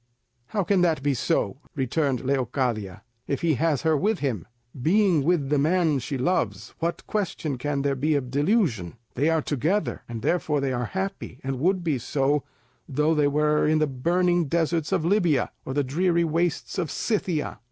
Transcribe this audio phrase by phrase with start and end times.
[0.47, 4.47] "How can that be so," returned Leocadia, "if he has her with him?
[4.81, 8.95] Being with the man she loves, what question can there be of delusion?
[9.13, 12.43] They are together, and therefore they are happy, and would be so,
[12.89, 17.59] though they were in the burning deserts of Lybia, or the dreary wastes of Scythia.